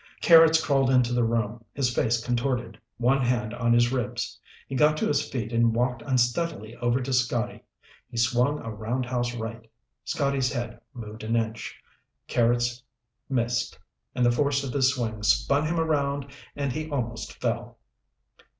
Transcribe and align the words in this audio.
Carrots 0.19 0.65
crawled 0.65 0.89
into 0.89 1.13
the 1.13 1.23
room, 1.23 1.63
his 1.73 1.93
face 1.93 2.25
contorted, 2.25 2.75
one 2.97 3.21
hand 3.21 3.53
on 3.53 3.71
his 3.71 3.91
ribs. 3.91 4.39
He 4.67 4.75
got 4.75 4.97
to 4.97 5.07
his 5.07 5.29
feet 5.29 5.53
and 5.53 5.75
walked 5.75 6.01
unsteadily 6.01 6.75
over 6.77 6.99
to 7.01 7.13
Scotty. 7.13 7.61
He 8.09 8.17
swung 8.17 8.57
a 8.61 8.71
roundhouse 8.71 9.35
right. 9.35 9.69
Scotty's 10.03 10.51
head 10.51 10.81
moved 10.95 11.23
an 11.23 11.35
inch. 11.35 11.77
Carrots 12.27 12.81
missed, 13.29 13.77
and 14.15 14.25
the 14.25 14.31
force 14.31 14.63
of 14.63 14.73
his 14.73 14.91
swing 14.91 15.21
spun 15.21 15.67
him 15.67 15.79
around 15.79 16.25
and 16.55 16.73
he 16.73 16.89
almost 16.89 17.39
fell. 17.39 17.77